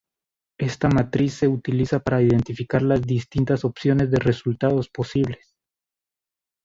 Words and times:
Esta 0.57 0.89
matriz 0.89 1.35
se 1.35 1.47
utiliza 1.47 1.99
para 1.99 2.23
identificar 2.23 2.81
las 2.81 3.03
distintas 3.03 3.63
opciones 3.63 4.09
de 4.09 4.17
resultados 4.17 4.89
posibles. 4.89 5.53